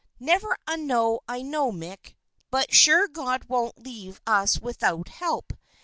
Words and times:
"Never 0.19 0.57
a 0.67 0.77
know 0.77 1.19
I 1.27 1.43
know, 1.43 1.71
Mick, 1.71 2.15
but 2.49 2.73
sure 2.73 3.07
God 3.07 3.43
won't 3.45 3.83
leave 3.85 4.19
us 4.25 4.59
without 4.59 5.09
help. 5.09 5.53